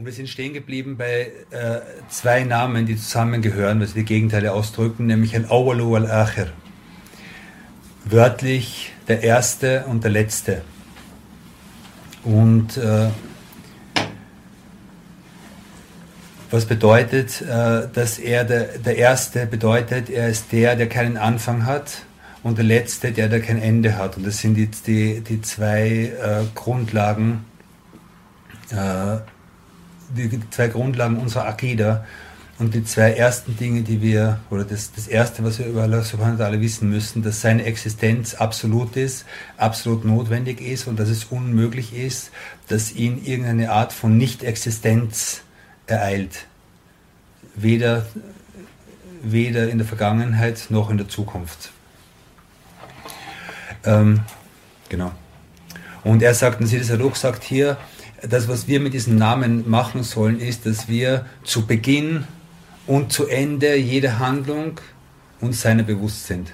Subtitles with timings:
[0.00, 5.04] Und wir sind stehen geblieben bei äh, zwei Namen, die zusammengehören, was die Gegenteile ausdrücken,
[5.04, 6.50] nämlich ein Awalu al-Akhir.
[8.06, 10.62] Wörtlich der Erste und der Letzte.
[12.24, 13.10] Und äh,
[16.50, 21.64] was bedeutet, äh, dass er der, der Erste bedeutet, er ist der, der keinen Anfang
[21.64, 22.02] hat
[22.42, 24.16] und der Letzte, der, der kein Ende hat.
[24.16, 27.44] Und das sind jetzt die, die zwei äh, Grundlagen,
[28.70, 29.18] äh,
[30.16, 32.04] die zwei Grundlagen unserer Akida
[32.58, 36.02] und die zwei ersten Dinge, die wir, oder das, das erste, was wir über Allah
[36.02, 39.24] subhanahu wa ta'ala wissen müssen, dass seine Existenz absolut ist,
[39.56, 42.32] absolut notwendig ist und dass es unmöglich ist,
[42.68, 45.42] dass ihn irgendeine Art von Nicht-Existenz
[45.90, 46.46] ereilt.
[47.54, 48.06] Weder,
[49.22, 51.72] weder in der Vergangenheit noch in der Zukunft.
[53.84, 54.20] Ähm,
[54.88, 55.12] genau.
[56.04, 57.76] Und er sagt, und Siddhis Aruk sagt hier,
[58.22, 62.24] das, was wir mit diesem Namen machen sollen, ist, dass wir zu Beginn
[62.86, 64.80] und zu Ende jeder Handlung
[65.40, 66.52] uns seiner bewusst sind.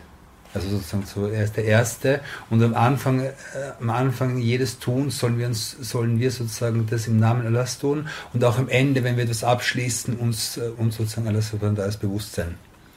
[0.55, 3.33] Also sozusagen so, er ist der Erste und am Anfang, äh,
[3.81, 8.09] am Anfang jedes Tuns sollen wir uns, sollen wir sozusagen das im Namen Allahs tun
[8.33, 12.35] und auch am Ende, wenn wir etwas abschließen, uns, äh, uns sozusagen Allah subhanahu bewusst
[12.35, 12.57] sein.